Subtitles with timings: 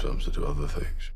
[0.00, 1.12] sometimes to do other things.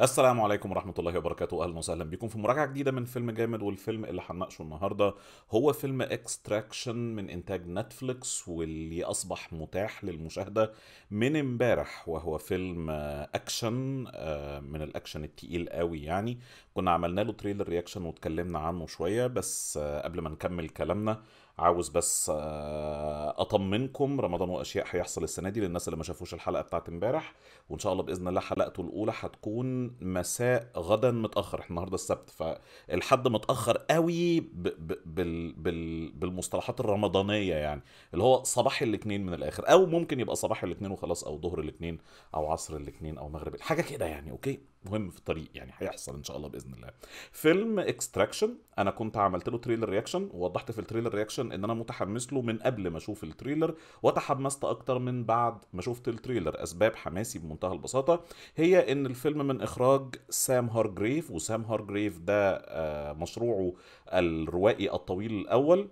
[0.00, 4.04] السلام عليكم ورحمة الله وبركاته أهلا وسهلا بكم في مراجعة جديدة من فيلم جامد والفيلم
[4.04, 5.14] اللي هنناقشه النهاردة
[5.50, 10.72] هو فيلم Extraction من إنتاج نتفليكس واللي أصبح متاح للمشاهدة
[11.10, 12.90] من امبارح وهو فيلم
[13.34, 16.38] أكشن آه، من الأكشن التقيل قوي يعني
[16.74, 21.22] كنا عملنا له trailer reaction واتكلمنا عنه شوية بس آه، قبل ما نكمل كلامنا
[21.58, 26.88] عاوز بس آه، أطمنكم رمضان وأشياء هيحصل السنة دي للناس اللي ما شافوش الحلقة بتاعت
[26.88, 27.34] امبارح
[27.68, 33.28] وإن شاء الله بإذن الله حلقته الأولى هتكون مساء غدا متأخر إحنا النهارده السبت فالحد
[33.28, 37.82] متأخر قوي ب ب بال بال بالمصطلحات الرمضانية يعني
[38.12, 41.98] اللي هو صباح الاثنين من الآخر أو ممكن يبقى صباح الاثنين وخلاص أو ظهر الاثنين
[42.34, 46.22] أو عصر الاثنين أو مغرب حاجة كده يعني أوكي؟ مهم في الطريق يعني هيحصل إن
[46.22, 46.90] شاء الله بإذن الله.
[47.32, 51.74] فيلم Extraction أنا كنت عملت له trailer reaction ووضحت في ال trailer reaction إن أنا
[51.74, 56.14] متحمس له من قبل ما أشوف ال trailer وتحمست أكتر من بعد ما شفت ال
[56.14, 56.62] trailer.
[56.62, 58.24] أسباب حماسي بمنتهى البساطة
[58.56, 63.72] هي إن الفيلم من إخراج سام هارجريف وسام هارجريف ده آه، مشروعه
[64.12, 65.88] الروائي الطويل الأول.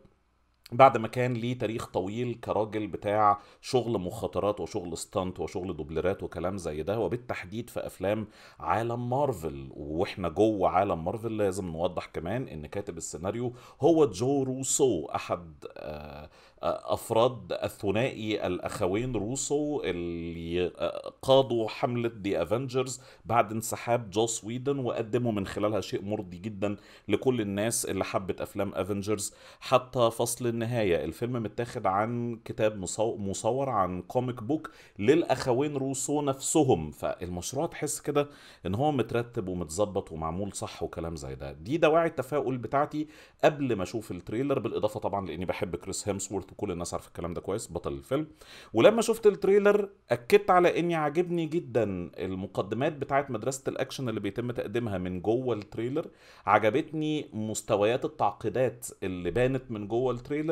[0.72, 6.58] بعد ما كان ليه تاريخ طويل كراجل بتاع شغل مخاطرات وشغل stunt وشغل دوبليرات وكلام
[6.58, 8.26] زي ده وبالتحديد في أفلام
[8.60, 9.68] عالم مارفل.
[9.70, 16.30] وإحنا جوه عالم مارفل لازم نوضح كمان إن كاتب السيناريو هو جو روسو أحد آه،
[16.62, 24.78] آه، أفراد الثنائي الأخوين روسو اللي آه، قادوا حملة The Avengers بعد انسحاب جوس ويدن
[24.78, 26.76] وقدموا من خلالها شيء مرضي جدا
[27.08, 31.05] لكل الناس اللي حبت أفلام Avengers حتى فصل النهاية.
[31.05, 36.91] الفيلم متاخد عن كتاب مصو- مصور عن comic book للأخوين روسو نفسهم.
[36.91, 38.28] فالمشروع تحس كده
[38.66, 41.52] إن هو مترتب ومتظبط ومعمول صح وكلام زي ده.
[41.52, 43.06] دي دواعي التفاؤل بتاعتي
[43.44, 47.34] قبل ما أشوف ال trailer بالإضافة طبعا لإني بحب كريس هيمسورث وكل الناس عارفة الكلام
[47.34, 48.27] ده كويس بطل الفيلم.
[48.74, 54.51] ولما شفت ال trailer أكدت على إني عاجبني جدا المقدمات بتاعت مدرسة الأكشن اللي بيتم
[54.51, 56.06] تقديمها من جوه ال trailer.
[56.46, 60.43] عجبتني مستويات التعقيدات اللي بانت من جوه ال trailer.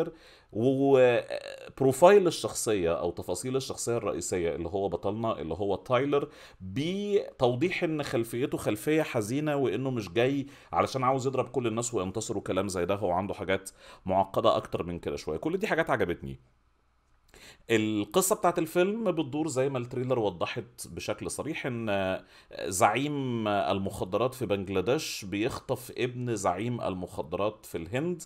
[0.53, 6.29] و profile الشخصية أو تفاصيل الشخصية الرئيسية اللي هو بطلنا اللي هو تايلر
[6.61, 12.69] بتوضيح إن خلفيته خلفية حزينة وإنه مش جاي علشان عاوز يضرب كل الناس وينتصر وكلام
[12.69, 13.71] زي ده هو عنده حاجات
[14.07, 15.37] معقدة أكتر من كده شوية.
[15.39, 16.41] كل دي حاجات عجبتني.
[17.71, 22.21] القصة بتاعت الفيلم بتدور زي ما ال trailer وضحت بشكل صريح إن
[22.67, 28.23] زعيم المخدرات في بنجلاديش بيخطف ابن زعيم المخدرات في الهند.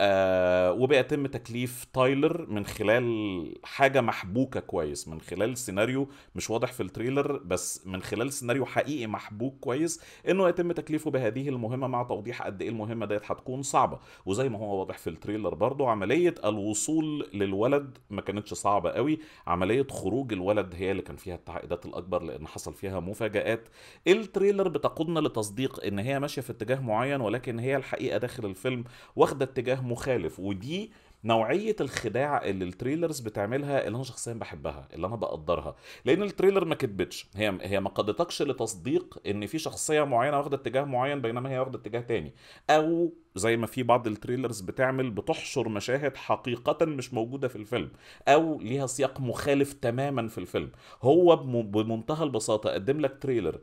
[0.00, 6.82] آه وبيتم تكليف تايلر من خلال حاجة محبوكة كويس من خلال سيناريو مش واضح في
[6.82, 12.02] ال trailer بس من خلال سيناريو حقيقي محبوك كويس إنه يتم تكليفه بهذه المهمة مع
[12.02, 13.98] توضيح قد إيه المهمة ديت هتكون صعبة.
[14.26, 19.18] وزي ما هو واضح في ال trailer برضو عملية الوصول للولد ما كانتش صعبة قوي.
[19.46, 23.68] عملية خروج الولد هي اللي كان فيها التعقيدات الأكبر لأن حصل فيها مفاجآت.
[24.06, 28.84] ال trailer بتقودنا لتصديق إن هي ماشية في اتجاه معين ولكن هي الحقيقة داخل الفيلم
[29.16, 30.92] واخدة اتجاه مخالف ودي
[31.24, 35.76] نوعية الخداع اللي ال trailers بتعملها اللي أنا شخصيا بحبها اللي أنا بقدرها.
[36.04, 40.56] لأن ال trailer ما كدبتش هي هي ما قدتكش لتصديق إن في شخصية معينة واخدة
[40.56, 42.34] اتجاه معين بينما هي واخدة اتجاه تاني.
[42.70, 47.90] أو زي ما في بعض ال trailers بتعمل بتحشر مشاهد حقيقة مش موجودة في الفيلم
[48.28, 50.70] أو ليها سياق مخالف تماما في الفيلم.
[51.02, 53.60] هو بم- بمنتهى البساطة قدم لك trailer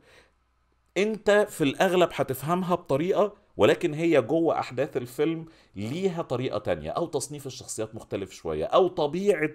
[0.96, 5.46] أنت في الأغلب هتفهمها بطريقة ولكن هي جوه أحداث الفيلم
[5.76, 9.50] ليها طريقة تانية أو تصنيف الشخصيات مختلف شوية أو طبيعة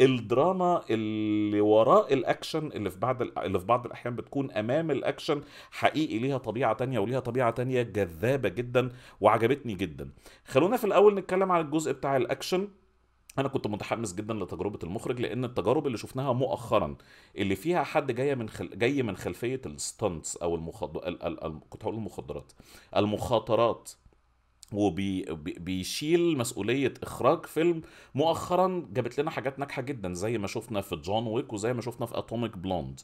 [0.00, 6.18] الدراما اللي وراء الأكشن اللي في بعض اللي في بعض الأحيان بتكون أمام الأكشن حقيقي
[6.18, 8.88] ليها طبيعة تانية وليها طبيعة تانية جذابة جدا
[9.20, 10.10] وعجبتني جدا.
[10.44, 12.68] خلونا في الأول نتكلم عن الجزء بتاع الأكشن.
[13.38, 16.96] أنا كنت متحمس جدا لتجربة المخرج لأن التجارب اللي شفناها مؤخرا
[17.36, 18.70] اللي فيها حد جاية من خل...
[18.78, 20.96] جاي من خلفية ال stunts أو المخد...
[20.96, 21.22] ال...
[21.22, 21.44] ال...
[21.44, 21.60] ال...
[21.70, 22.52] كنت هقول المخدرات
[22.96, 23.90] المخاطرات
[24.72, 27.82] وبيشيل مسؤولية إخراج فيلم
[28.14, 32.06] مؤخرا جابت لنا حاجات ناجحة جدا زي ما شفنا في جون ويك وزي ما شفنا
[32.06, 33.00] في أتوميك بلوند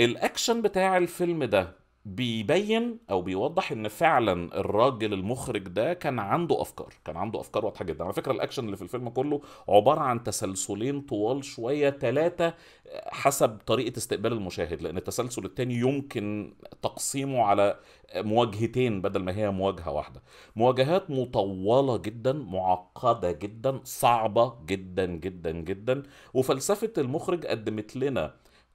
[0.00, 6.94] الأكشن بتاع الفيلم ده بيبين أو بيوضح إن فعلا الراجل المخرج ده كان عنده أفكار
[7.04, 8.04] كان عنده أفكار واضحة جدا.
[8.04, 12.54] على فكرة الأكشن اللي في الفيلم كله عبارة عن تسلسلين طوال شوية ثلاثة
[13.06, 17.78] حسب طريقة استقبال المشاهد لأن التسلسل الثاني يمكن تقسيمه على
[18.16, 20.22] مواجهتين بدل ما هي مواجهة واحدة.
[20.56, 26.02] مواجهات مطولة جدا معقدة جدا صعبة جدا جدا جدا.
[26.34, 28.34] وفلسفة المخرج قدمت لنا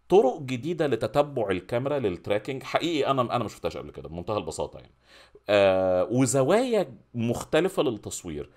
[0.10, 4.94] طرق جديدة لتتبع الكاميرا للتراكنج حقيقي أنا أنا ما شفتهاش قبل كده بمنتهى البساطة يعني.
[5.50, 8.50] آه وزوايا مختلفة للتصوير.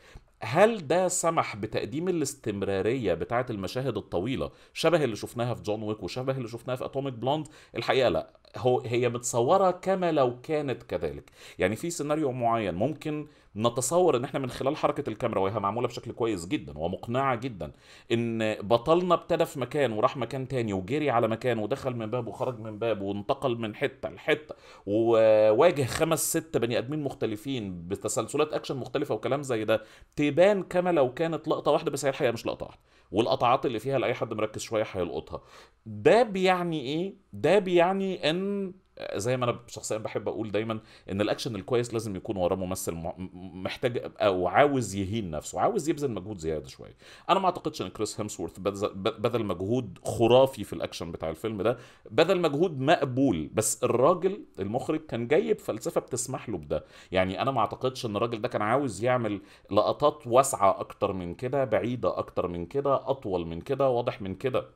[0.42, 6.36] هل ده سمح بتقديم الاستمرارية بتاعة المشاهد الطويلة شبه اللي شفناها في جون ويك وشبه
[6.36, 8.30] اللي شفناها في اتوميك بلوند الحقيقة لا.
[8.56, 11.30] هو هي متصورة كما لو كانت كذلك.
[11.58, 13.26] يعني في سيناريو معين ممكن
[13.58, 17.72] نتصور إن إحنا من خلال حركة الكاميرا وهي معمولة بشكل كويس جدا ومقنعة جدا
[18.12, 22.60] إن بطلنا ابتدى في مكان وراح مكان تاني وجري على مكان ودخل من باب وخرج
[22.60, 24.54] من باب وانتقل من حتة لحتة
[24.86, 29.82] وواجه خمس ست بني آدمين مختلفين بتسلسلات أكشن مختلفة وكلام زي ده
[30.16, 32.80] تبان كما لو كانت لقطة واحدة بس هي الحقيقة مش لقطة واحدة.
[33.12, 35.40] والقطعات اللي فيها لأي حد مركز شوية هيلقطها.
[35.86, 38.72] ده بيعني إيه؟ ده بيعني إن
[39.14, 40.80] زي ما أنا شخصيا بحب أقول دايما
[41.10, 42.94] إن الأكشن الكويس لازم يكون وراه ممثل
[43.34, 46.96] محتاج أو عاوز يهين نفسه عاوز يبذل مجهود زيادة شوية.
[47.30, 48.58] أنا ما أعتقدش إن كريس هيمسورث
[48.94, 51.78] بذل مجهود خرافي في الأكشن بتاع الفيلم ده.
[52.10, 56.84] بذل مجهود مقبول بس الراجل المخرج كان جايب فلسفة بتسمح له بده.
[57.12, 59.40] يعني أنا ما أعتقدش إن الراجل ده كان عاوز يعمل
[59.70, 64.66] لقطات واسعة أكتر من كده بعيدة أكتر من كده أطول من كده واضح من كده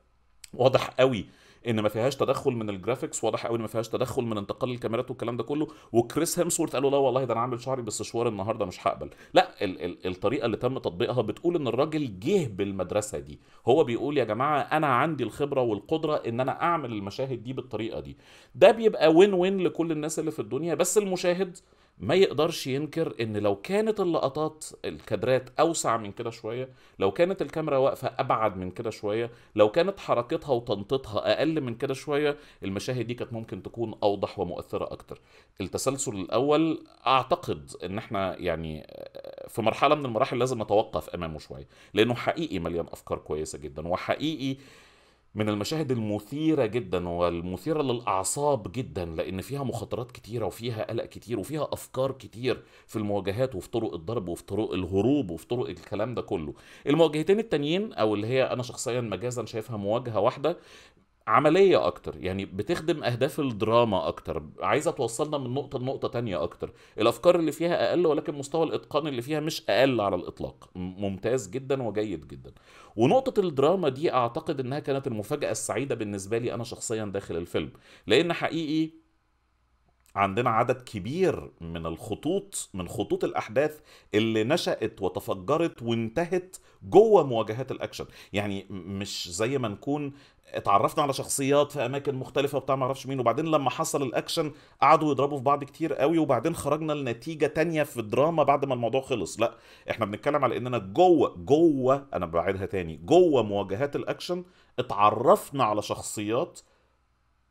[0.54, 1.26] واضح قوي
[1.68, 4.70] إن ما فيهاش تدخل من ال graphics واضح قوي إن ما فيهاش تدخل من انتقال
[4.70, 5.68] الكاميرات والكلام ده كله.
[5.92, 9.10] وكريس هيمسورث قال له لا والله ده أنا عامل شعري بالسشوار النهارده مش هقبل.
[9.34, 13.40] لا ال ال الطريقة اللي تم تطبيقها بتقول إن الراجل جه بالمدرسة دي.
[13.68, 18.16] هو بيقول يا جماعة أنا عندي الخبرة والقدرة إن أنا أعمل المشاهد دي بالطريقة دي.
[18.54, 21.58] ده بيبقى وين وين لكل الناس اللي في الدنيا بس المشاهد
[22.02, 26.68] ما يقدرش ينكر إن لو كانت اللقطات الكادرات أوسع من كده شوية
[26.98, 31.94] لو كانت الكاميرا واقفة أبعد من كده شوية لو كانت حركتها وتنطيطها أقل من كده
[31.94, 35.20] شوية المشاهد دي كانت ممكن تكون أوضح ومؤثرة أكتر.
[35.60, 38.86] التسلسل الأول أعتقد إن إحنا يعني
[39.48, 44.56] في مرحلة من المراحل لازم نتوقف أمامه شوية لأنه حقيقي مليان أفكار كويسة جدا وحقيقي
[45.34, 51.68] من المشاهد المثيرة جدا والمثيرة للأعصاب جدا لأن فيها مخاطرات كتيرة وفيها قلق كتير وفيها
[51.72, 56.54] أفكار كتير في المواجهات وفي طرق الضرب وفي طرق الهروب وفي طرق الكلام ده كله.
[56.86, 60.58] المواجهتين التانيين أو اللي هي أنا شخصيا مجازا شايفها مواجهة واحدة
[61.26, 66.72] عملية أكتر يعني بتخدم أهداف الدراما أكتر عايزة توصلنا من نقطة لنقطة تانية أكتر.
[66.98, 70.70] الأفكار اللي فيها أقل ولكن مستوى الإتقان اللي فيها مش أقل على الإطلاق.
[70.74, 72.52] ممتاز جدا وجيد جدا.
[72.96, 77.72] ونقطة الدراما دي أعتقد إنها كانت المفاجأة السعيدة بالنسبة لي أنا شخصيا داخل الفيلم.
[78.06, 79.01] لأن حقيقي
[80.16, 83.80] عندنا عدد كبير من الخطوط من خطوط الأحداث
[84.14, 88.04] اللي نشأت وتفجرت وانتهت جوه مواجهات الأكشن.
[88.32, 90.12] يعني مش زي ما نكون
[90.54, 95.10] اتعرفنا على شخصيات في أماكن مختلفة وبتاع ما أعرفش مين وبعدين لما حصل الأكشن قعدوا
[95.10, 99.40] يضربوا في بعض كتير قوي وبعدين خرجنا لنتيجة تانية في الدراما بعد ما الموضوع خلص.
[99.40, 99.54] لا
[99.90, 104.44] إحنا بنتكلم على إننا جوه جوه أنا بعيدها تاني جوه مواجهات الأكشن
[104.78, 106.60] اتعرفنا على شخصيات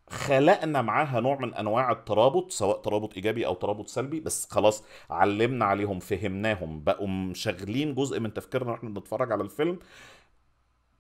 [0.10, 5.66] خلقنا معاها نوع من أنواع الترابط سواء ترابط إيجابي أو ترابط سلبي بس خلاص علمنا
[5.66, 9.80] عليهم فهمناهم بقوا مشغلين جزء من تفكيرنا وإحنا بنتفرج على الفيلم.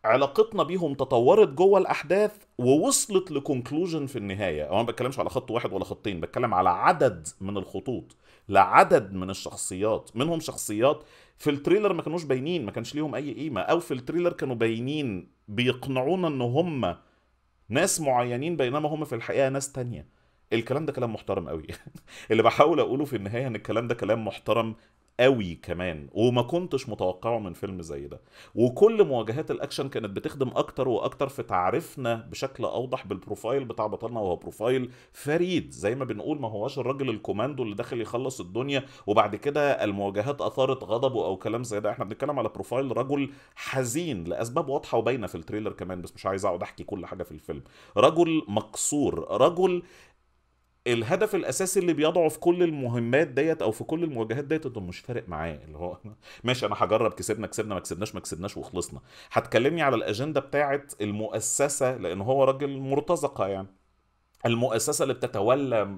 [0.05, 4.63] علاقتنا بيهم تطورت جوه الأحداث ووصلت ل conclusion في النهاية.
[4.69, 8.15] أنا ما بتكلمش على خط واحد ولا خطين بتكلم على عدد من الخطوط
[8.49, 10.09] لعدد من الشخصيات.
[10.15, 11.03] منهم شخصيات
[11.37, 14.33] في ال trailer ما كانوش باينين ما كانش ليهم أي قيمة أو في ال trailer
[14.33, 16.95] كانوا باينين بيقنعونا إن هم
[17.71, 20.07] ناس معينين بينما هم في الحقيقة ناس تانية.
[20.53, 21.67] الكلام ده كلام محترم قوي.
[22.31, 24.75] اللي بحاول أقوله في النهاية إن الكلام ده كلام محترم
[25.19, 28.21] قوي كمان وما كنتش متوقعه من فيلم زي ده.
[28.55, 34.19] وكل مواجهات الأكشن كانت بتخدم أكتر وأكتر في تعريفنا بشكل أوضح بال profile بتاع بطلنا
[34.19, 35.71] وهو profile فريد.
[35.71, 40.83] زي ما بنقول ما هواش الراجل الكوماندو اللي داخل يخلص الدنيا وبعد كده المواجهات أثارت
[40.83, 41.91] غضبه أو كلام زي ده.
[41.91, 46.25] إحنا بنتكلم على profile رجل حزين لأسباب واضحة وباينة في ال trailer كمان بس مش
[46.25, 47.63] عايز أقعد أحكي كل حاجة في الفيلم.
[47.97, 49.83] رجل مكسور رجل
[50.87, 54.99] الهدف الأساسي اللي بيضعه في كل المهمات ديت أو في كل المواجهات ديت إنه مش
[54.99, 55.97] فارق معاه اللي هو
[56.43, 59.01] ماشي أنا هجرب كسبنا كسبنا ما كسبناش ما كسبناش وخلصنا.
[59.31, 63.67] هتكلمني على الأجندة بتاعه المؤسسة لأن هو راجل مرتزقة يعني.
[64.45, 65.97] المؤسسة اللي بتتولى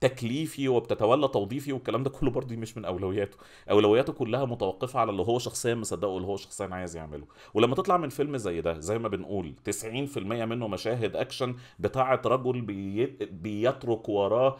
[0.00, 3.36] تكليفي وبتتولى توظيفي والكلام ده كله برضه مش من أولوياته.
[3.70, 7.26] أولوياته كلها متوقفة على اللي هو شخصيا مصدقه واللي هو شخصيا عايز يعمله.
[7.54, 12.60] ولما تطلع من فيلم زي ده زي ما بنقول 90% منه مشاهد أكشن بتاعة رجل
[12.60, 13.06] بي...
[13.30, 14.56] بيترك وراه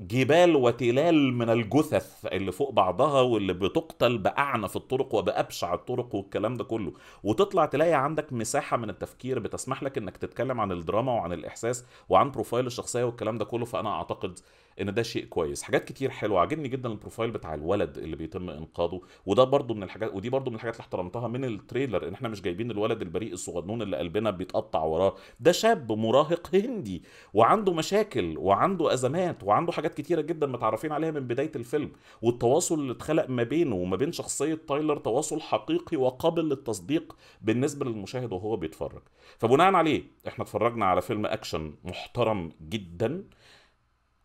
[0.00, 6.64] جبال وتلال من الجثث اللي فوق بعضها واللي بتقتل بأعنف الطرق وبأبشع الطرق والكلام ده
[6.64, 6.92] كله.
[7.24, 12.30] وتطلع تلاقي عندك مساحة من التفكير بتسمح لك إنك تتكلم عن الدراما وعن الإحساس وعن
[12.30, 13.64] profile الشخصية والكلام ده كله.
[13.64, 14.38] فأنا أعتقد
[14.80, 15.62] إن ده شيء كويس.
[15.62, 16.40] حاجات كتير حلوة.
[16.40, 19.00] عاجبني جدا ال profile بتاع الولد اللي بيتم إنقاذه.
[19.26, 22.28] وده برضو من الحاجات ودي برضو من الحاجات اللي احترمتها من ال trailer إن إحنا
[22.28, 25.14] مش جايبين الولد البريء الصغنون اللي قلبنا بيتقطع وراه.
[25.40, 27.02] ده شاب مراهق هندي
[27.34, 31.92] وعنده مشاكل وعنده أزمات وعنده حاجات كتيرة جدا متعرفين عليها من بداية الفيلم.
[32.22, 38.32] والتواصل اللي اتخلق ما بينه وما بين شخصية تايلر تواصل حقيقي وقابل للتصديق بالنسبة للمشاهد
[38.32, 39.02] وهو بيتفرج.
[39.38, 43.24] فبناء عليه إحنا اتفرجنا على فيلم أكشن محترم جدا.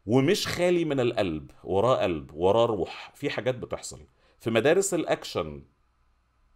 [0.05, 3.11] ومش خالي من القلب وراه قلب وراه روح.
[3.15, 3.99] في حاجات بتحصل.
[4.39, 5.63] في مدارس الأكشن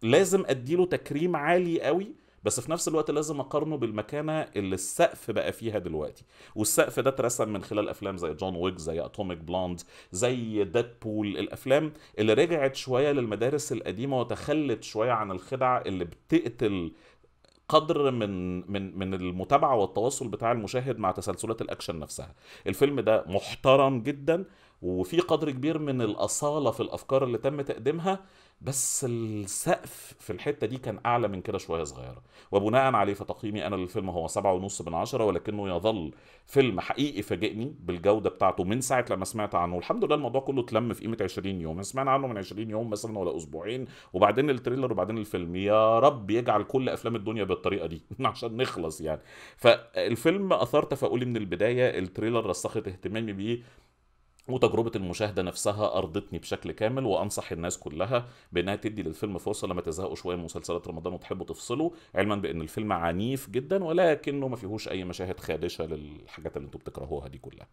[0.02, 5.52] لازم أديله تكريم عالي قوي بس في نفس الوقت لازم أقارنه بالمكانة اللي السقف بقى
[5.52, 6.24] فيها دلوقتي.
[6.54, 9.80] والسقف ده اترسم من خلال أفلام زي جون ويك زي اتوميك بلوند
[10.12, 16.92] زي ديدبول الأفلام اللي رجعت شوية للمدارس القديمة وتخلت شوية عن الخدع اللي بتقتل
[17.68, 22.34] قدر من من من المتابعة والتواصل بتاع المشاهد مع تسلسلات الأكشن نفسها.
[22.66, 24.44] الفيلم ده محترم جدا
[24.82, 28.20] وفي قدر كبير من الأصالة في الأفكار اللي تم تقديمها.
[28.60, 32.22] بس السقف في الحتة دي كان أعلى من كده شوية صغيرة.
[32.52, 36.14] وبناء عليه فتقييمي أنا للفيلم هو سبعة ونص من عشرة ولكنه يظل
[36.46, 39.78] فيلم حقيقي فاجئني بالجودة بتاعته من ساعة لما سمعت عنه.
[39.78, 41.82] الحمد لله الموضوع كله اتلم في قيمة 20 يوم.
[41.82, 45.56] سمعنا عنه من 20 يوم مثلا ولا أسبوعين وبعدين ال trailer وبعدين الفيلم.
[45.56, 49.20] يا رب يجعل كل أفلام الدنيا بالطريقة دي عشان نخلص يعني.
[49.56, 53.62] فالفيلم اثار تفاؤلي من البداية ال trailer رسخت اهتمامي بيه
[54.48, 60.14] وتجربة المشاهدة نفسها أرضتني بشكل كامل وأنصح الناس كلها بأنها تدي للفيلم فرصة لما تزهقوا
[60.14, 65.04] شوية من مسلسلات رمضان وتحبوا تفصلوا علما بأن الفيلم عنيف جدا ولكنه ما فيهوش أي
[65.04, 67.66] مشاهد خادشة للحاجات اللي أنتم بتكرهوها دي كلها.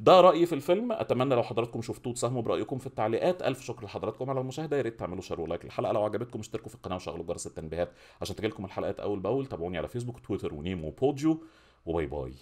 [0.00, 4.30] ده رأيي في الفيلم أتمنى لو حضراتكم شفتوه تساهموا برأيكم في التعليقات ألف شكر لحضراتكم
[4.30, 7.24] على المشاهدة يا ريت تعملوا share و like للحلقة لو عجبتكم اشتركوا في القناة وشغلوا
[7.24, 7.92] جرس التنبيهات
[8.22, 11.42] عشان تجيلكم الحلقات أول بأول تابعوني على فيسبوك تويتر ونيمو وبوديو
[11.86, 12.32] وباي باي.